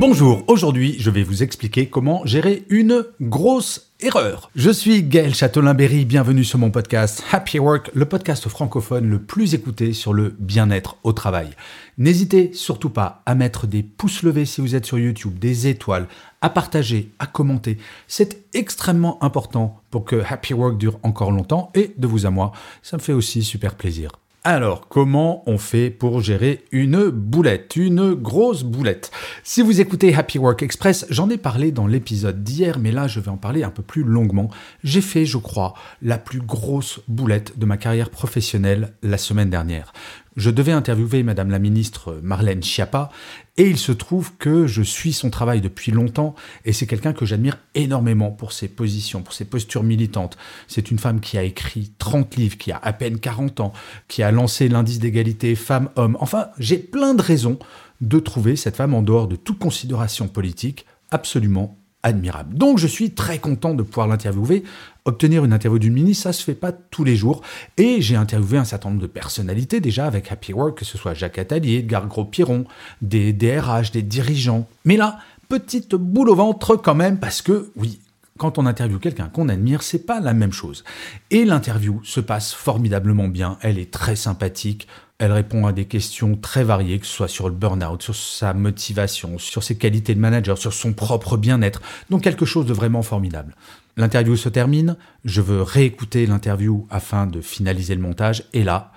[0.00, 4.48] Bonjour, aujourd'hui je vais vous expliquer comment gérer une grosse erreur.
[4.54, 9.54] Je suis Gaël Châtelain-Berry, bienvenue sur mon podcast Happy Work, le podcast francophone le plus
[9.54, 11.50] écouté sur le bien-être au travail.
[11.98, 16.06] N'hésitez surtout pas à mettre des pouces levés si vous êtes sur YouTube, des étoiles,
[16.42, 17.76] à partager, à commenter.
[18.06, 22.52] C'est extrêmement important pour que Happy Work dure encore longtemps et de vous à moi,
[22.82, 24.12] ça me fait aussi super plaisir.
[24.50, 29.10] Alors, comment on fait pour gérer une boulette, une grosse boulette?
[29.44, 33.20] Si vous écoutez Happy Work Express, j'en ai parlé dans l'épisode d'hier, mais là je
[33.20, 34.48] vais en parler un peu plus longuement.
[34.82, 39.92] J'ai fait, je crois, la plus grosse boulette de ma carrière professionnelle la semaine dernière
[40.38, 43.10] je devais interviewer Madame la ministre Marlène Schiappa,
[43.56, 47.26] et il se trouve que je suis son travail depuis longtemps, et c'est quelqu'un que
[47.26, 50.38] j'admire énormément pour ses positions, pour ses postures militantes.
[50.68, 53.72] C'est une femme qui a écrit 30 livres, qui a à peine 40 ans,
[54.06, 56.16] qui a lancé l'indice d'égalité femmes-hommes.
[56.20, 57.58] Enfin, j'ai plein de raisons
[58.00, 61.76] de trouver cette femme en dehors de toute considération politique absolument
[62.08, 62.56] admirable.
[62.56, 64.64] Donc je suis très content de pouvoir l'interviewer.
[65.04, 67.40] Obtenir une interview d'une ministre, ça se fait pas tous les jours.
[67.76, 71.14] Et j'ai interviewé un certain nombre de personnalités déjà avec Happy Work, que ce soit
[71.14, 72.64] Jacques Attali, Edgar Gros-Piron,
[73.00, 74.68] des DRH, des dirigeants.
[74.84, 78.00] Mais là, petite boule au ventre quand même, parce que oui,
[78.38, 80.84] quand on interviewe quelqu'un qu'on admire, c'est pas la même chose.
[81.30, 86.36] Et l'interview se passe formidablement bien, elle est très sympathique, elle répond à des questions
[86.36, 90.20] très variées, que ce soit sur le burn-out, sur sa motivation, sur ses qualités de
[90.20, 91.82] manager, sur son propre bien-être.
[92.08, 93.56] Donc quelque chose de vraiment formidable.
[93.96, 98.92] L'interview se termine, je veux réécouter l'interview afin de finaliser le montage, et là,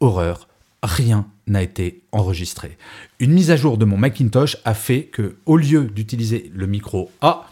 [0.00, 0.48] horreur,
[0.82, 2.78] rien n'a été enregistré.
[3.20, 7.10] Une mise à jour de mon Macintosh a fait que, au lieu d'utiliser le micro
[7.20, 7.50] A,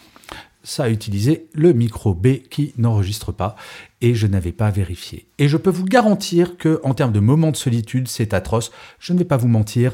[0.64, 3.54] ça a utilisé le micro B qui n'enregistre pas
[4.00, 5.26] et je n'avais pas vérifié.
[5.38, 8.72] Et je peux vous garantir que en termes de moments de solitude, c'est atroce.
[8.98, 9.92] Je ne vais pas vous mentir.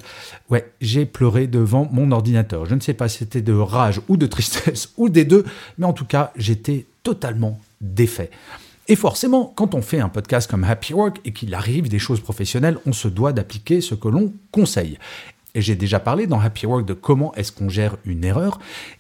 [0.49, 2.67] Ouais, j'ai pleuré devant mon ordinateur.
[2.67, 5.45] Je ne sais pas si c'était de rage ou de tristesse ou des deux,
[5.77, 8.31] mais en tout cas, j'étais totalement défait.
[8.89, 12.21] Et forcément, quand on fait un podcast comme Happy Work et qu'il arrive des choses
[12.21, 14.99] professionnelles, on se doit d'appliquer ce que l'on conseille
[15.55, 18.59] et j'ai déjà parlé dans Happy Work de comment est-ce qu'on gère une erreur,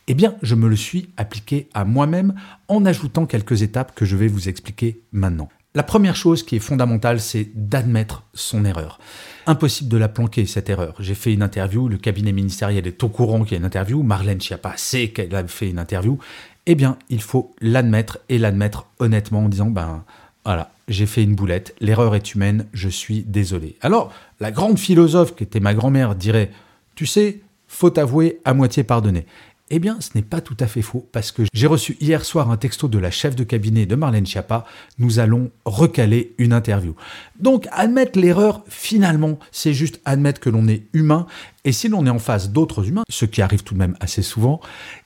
[0.09, 2.35] eh bien je me le suis appliqué à moi-même
[2.69, 5.49] en ajoutant quelques étapes que je vais vous expliquer maintenant.
[5.77, 8.99] La première chose qui est fondamentale, c'est d'admettre son erreur.
[9.47, 10.97] Impossible de la planquer, cette erreur.
[10.99, 14.03] J'ai fait une interview, le cabinet ministériel est au courant qu'il y a une interview,
[14.03, 16.19] Marlène Schiappa sait qu'elle a fait une interview.
[16.67, 20.03] Eh bien, il faut l'admettre et l'admettre honnêtement en disant, ben
[20.45, 23.77] voilà, j'ai fait une boulette, l'erreur est humaine, je suis désolé.
[23.81, 26.51] Alors, la grande philosophe qui était ma grand-mère dirait,
[26.95, 29.27] tu sais, faut avouer à moitié pardonner.
[29.73, 32.51] Eh bien, ce n'est pas tout à fait faux, parce que j'ai reçu hier soir
[32.51, 34.67] un texto de la chef de cabinet de Marlène Schiappa.
[34.99, 36.97] Nous allons recaler une interview.
[37.39, 41.27] Donc, admettre l'erreur, finalement, c'est juste admettre que l'on est humain.
[41.65, 44.23] Et si l'on est en face d'autres humains, ce qui arrive tout de même assez
[44.23, 44.61] souvent,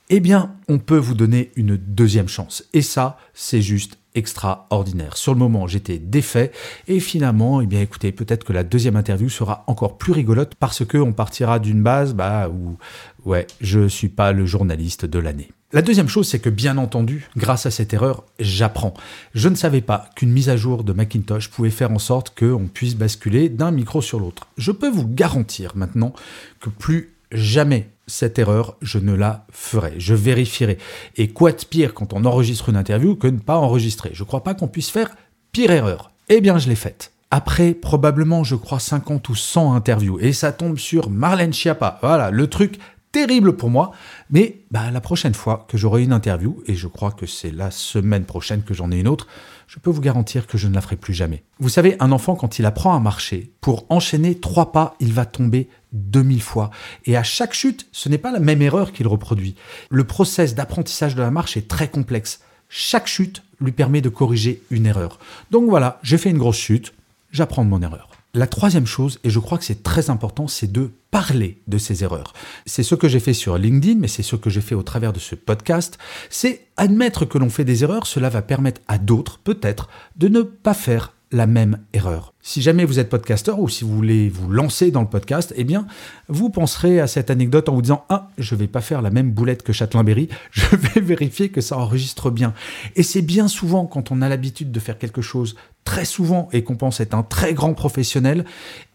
[0.09, 2.65] eh bien, on peut vous donner une deuxième chance.
[2.73, 5.17] Et ça, c'est juste extraordinaire.
[5.17, 6.53] Sur le moment, j'étais défait
[6.89, 10.85] et finalement, eh bien écoutez, peut-être que la deuxième interview sera encore plus rigolote parce
[10.85, 12.77] que on partira d'une base bah où
[13.25, 15.51] ouais, je suis pas le journaliste de l'année.
[15.73, 18.95] La deuxième chose, c'est que bien entendu, grâce à cette erreur, j'apprends.
[19.35, 22.69] Je ne savais pas qu'une mise à jour de Macintosh pouvait faire en sorte qu'on
[22.73, 24.47] puisse basculer d'un micro sur l'autre.
[24.57, 26.13] Je peux vous garantir maintenant
[26.61, 29.95] que plus jamais cette erreur, je ne la ferai.
[29.99, 30.79] Je vérifierai.
[31.17, 34.11] Et quoi de pire quand on enregistre une interview que ne pas enregistrer?
[34.13, 35.11] Je ne crois pas qu'on puisse faire
[35.53, 36.11] pire erreur.
[36.29, 37.13] Eh bien, je l'ai faite.
[37.31, 40.19] Après, probablement, je crois 50 ou 100 interviews.
[40.21, 41.99] Et ça tombe sur Marlène Schiappa.
[42.03, 42.79] Voilà, le truc
[43.11, 43.93] terrible pour moi.
[44.31, 47.71] Mais bah, la prochaine fois que j'aurai une interview, et je crois que c'est la
[47.71, 49.27] semaine prochaine que j'en ai une autre,
[49.67, 51.43] je peux vous garantir que je ne la ferai plus jamais.
[51.59, 55.27] Vous savez, un enfant, quand il apprend à marcher, pour enchaîner trois pas, il va
[55.27, 56.71] tomber 2000 fois.
[57.07, 59.55] Et à chaque chute, ce n'est pas la même erreur qu'il reproduit.
[59.91, 62.41] Le process d'apprentissage de la marche est très complexe.
[62.69, 65.19] Chaque chute lui permet de corriger une erreur.
[65.51, 66.93] Donc voilà, j'ai fait une grosse chute,
[67.31, 68.14] j'apprends de mon erreur.
[68.37, 72.03] La troisième chose, et je crois que c'est très important, c'est de parler de ces
[72.03, 72.33] erreurs.
[72.67, 75.13] C'est ce que j'ai fait sur LinkedIn, mais c'est ce que j'ai fait au travers
[75.13, 75.99] de ce podcast.
[76.31, 80.43] C'est admettre que l'on fait des erreurs, cela va permettre à d'autres, peut-être, de ne
[80.43, 82.33] pas faire la même erreur.
[82.41, 85.65] Si jamais vous êtes podcasteur ou si vous voulez vous lancer dans le podcast, eh
[85.65, 85.87] bien,
[86.29, 89.33] vous penserez à cette anecdote en vous disant Ah, je vais pas faire la même
[89.33, 92.55] boulette que Châtelain-Berry, je vais vérifier que ça enregistre bien.
[92.97, 96.63] Et c'est bien souvent quand on a l'habitude de faire quelque chose très souvent et
[96.63, 98.45] qu'on pense être un très grand professionnel,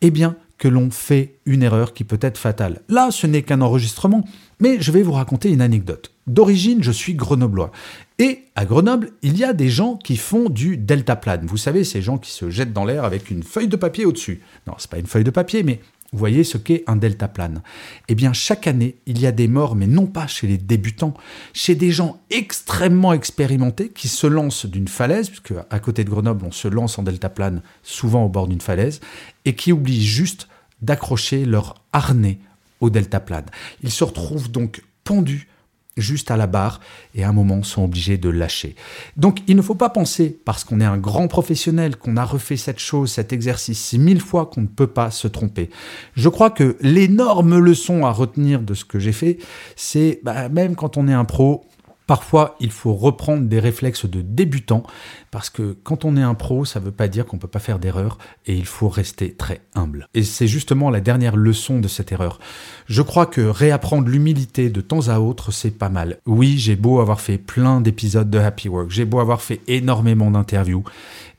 [0.02, 2.82] eh bien, que l'on fait une erreur qui peut être fatale.
[2.90, 4.26] Là, ce n'est qu'un enregistrement,
[4.60, 6.12] mais je vais vous raconter une anecdote.
[6.28, 7.72] D'origine, je suis grenoblois.
[8.20, 11.46] Et à Grenoble, il y a des gens qui font du deltaplane.
[11.46, 14.42] Vous savez, ces gens qui se jettent dans l'air avec une feuille de papier au-dessus.
[14.68, 15.80] Non, c'est pas une feuille de papier, mais
[16.12, 17.62] vous voyez ce qu'est un deltaplane
[18.08, 21.14] Eh bien, chaque année, il y a des morts, mais non pas chez les débutants,
[21.54, 26.46] chez des gens extrêmement expérimentés qui se lancent d'une falaise, puisque à côté de Grenoble,
[26.46, 29.02] on se lance en deltaplane souvent au bord d'une falaise,
[29.46, 30.48] et qui oublient juste
[30.82, 32.40] d'accrocher leur harnais
[32.80, 33.46] au deltaplane.
[33.84, 35.48] Ils se retrouvent donc pendus
[35.98, 36.80] juste à la barre
[37.16, 38.76] et à un moment sont obligés de lâcher.
[39.18, 42.58] Donc il ne faut pas penser, parce qu'on est un grand professionnel, qu'on a refait
[42.58, 45.70] cette chose, cet exercice mille fois, qu'on ne peut pas se tromper.
[46.16, 49.38] Je crois que l'énorme leçon à retenir de ce que j'ai fait,
[49.76, 51.66] c'est bah, même quand on est un pro,
[52.10, 54.82] Parfois, il faut reprendre des réflexes de débutant
[55.30, 57.48] parce que quand on est un pro, ça ne veut pas dire qu'on ne peut
[57.48, 58.18] pas faire d'erreur
[58.48, 60.08] et il faut rester très humble.
[60.16, 62.40] Et c'est justement la dernière leçon de cette erreur.
[62.88, 66.18] Je crois que réapprendre l'humilité de temps à autre, c'est pas mal.
[66.26, 70.32] Oui, j'ai beau avoir fait plein d'épisodes de Happy Work, j'ai beau avoir fait énormément
[70.32, 70.84] d'interviews,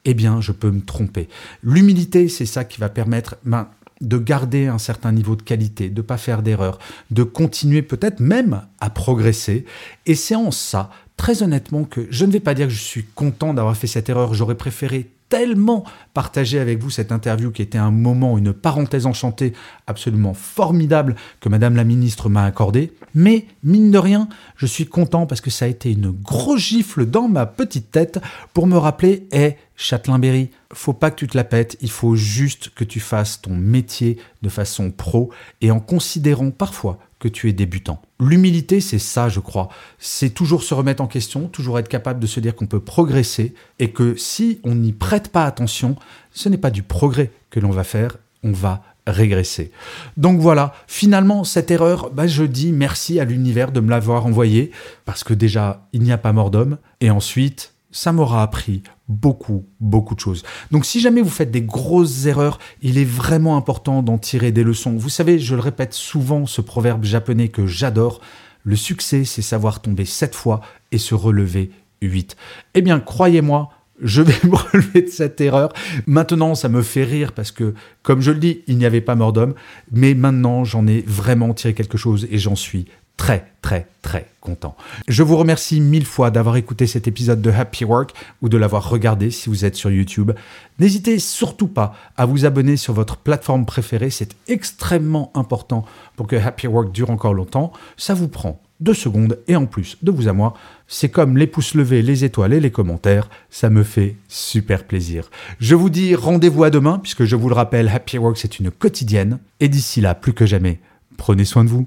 [0.04, 1.28] eh bien, je peux me tromper.
[1.64, 3.66] L'humilité, c'est ça qui va permettre ben,
[4.00, 6.78] de garder un certain niveau de qualité, de pas faire d'erreurs,
[7.10, 9.64] de continuer peut-être même à progresser.
[10.06, 13.04] Et c'est en ça, très honnêtement, que je ne vais pas dire que je suis
[13.04, 14.34] content d'avoir fait cette erreur.
[14.34, 19.54] J'aurais préféré tellement partager avec vous cette interview qui était un moment, une parenthèse enchantée
[19.86, 22.92] absolument formidable que Madame la Ministre m'a accordé.
[23.14, 27.06] Mais mine de rien, je suis content parce que ça a été une grosse gifle
[27.06, 28.20] dans ma petite tête
[28.52, 32.68] pour me rappeler, hé, Châtelain-Berry, faut pas que tu te la pètes, il faut juste
[32.74, 35.30] que tu fasses ton métier de façon pro
[35.62, 38.02] et en considérant parfois que tu es débutant.
[38.20, 39.70] L'humilité, c'est ça, je crois.
[39.98, 43.54] C'est toujours se remettre en question, toujours être capable de se dire qu'on peut progresser
[43.78, 45.96] et que si on n'y prête pas attention,
[46.30, 49.72] ce n'est pas du progrès que l'on va faire, on va régresser.
[50.18, 54.72] Donc voilà, finalement, cette erreur, bah, je dis merci à l'univers de me l'avoir envoyée,
[55.06, 59.66] parce que déjà, il n'y a pas mort d'homme, et ensuite, ça m'aura appris beaucoup,
[59.80, 60.44] beaucoup de choses.
[60.70, 64.62] Donc si jamais vous faites des grosses erreurs, il est vraiment important d'en tirer des
[64.62, 64.96] leçons.
[64.96, 68.20] Vous savez, je le répète souvent, ce proverbe japonais que j'adore,
[68.62, 70.60] le succès, c'est savoir tomber sept fois
[70.92, 71.70] et se relever
[72.02, 72.36] huit.
[72.74, 73.70] Eh bien, croyez-moi,
[74.00, 75.72] je vais me relever de cette erreur.
[76.06, 79.14] Maintenant, ça me fait rire parce que, comme je le dis, il n'y avait pas
[79.14, 79.54] mort d'homme,
[79.92, 82.86] mais maintenant, j'en ai vraiment tiré quelque chose et j'en suis
[83.20, 84.74] très, très, très content.
[85.06, 88.88] Je vous remercie mille fois d'avoir écouté cet épisode de Happy Work ou de l'avoir
[88.88, 90.32] regardé si vous êtes sur YouTube.
[90.78, 95.84] N'hésitez surtout pas à vous abonner sur votre plateforme préférée, c'est extrêmement important
[96.16, 97.74] pour que Happy Work dure encore longtemps.
[97.98, 100.54] Ça vous prend deux secondes et en plus de vous à moi,
[100.88, 105.30] c'est comme les pouces levés, les étoiles et les commentaires, ça me fait super plaisir.
[105.58, 108.70] Je vous dis rendez-vous à demain puisque je vous le rappelle, Happy Work c'est une
[108.70, 110.80] quotidienne et d'ici là, plus que jamais,
[111.18, 111.86] prenez soin de vous.